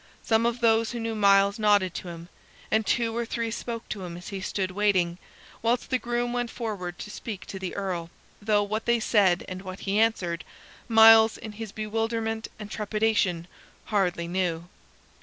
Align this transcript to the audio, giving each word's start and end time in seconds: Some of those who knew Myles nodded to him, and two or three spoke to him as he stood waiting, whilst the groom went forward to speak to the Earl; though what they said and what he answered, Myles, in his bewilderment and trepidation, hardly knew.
Some 0.23 0.47
of 0.47 0.61
those 0.61 0.89
who 0.93 0.99
knew 0.99 1.13
Myles 1.13 1.59
nodded 1.59 1.93
to 1.93 2.07
him, 2.07 2.27
and 2.71 2.87
two 2.87 3.15
or 3.15 3.23
three 3.23 3.51
spoke 3.51 3.87
to 3.89 4.03
him 4.03 4.17
as 4.17 4.29
he 4.29 4.41
stood 4.41 4.71
waiting, 4.71 5.19
whilst 5.61 5.91
the 5.91 5.99
groom 5.99 6.33
went 6.33 6.49
forward 6.49 6.97
to 6.97 7.11
speak 7.11 7.45
to 7.45 7.59
the 7.59 7.75
Earl; 7.75 8.09
though 8.41 8.63
what 8.63 8.85
they 8.85 8.99
said 8.99 9.45
and 9.47 9.61
what 9.61 9.81
he 9.81 9.99
answered, 9.99 10.43
Myles, 10.87 11.37
in 11.37 11.51
his 11.51 11.71
bewilderment 11.71 12.47
and 12.57 12.71
trepidation, 12.71 13.45
hardly 13.85 14.27
knew. 14.27 14.67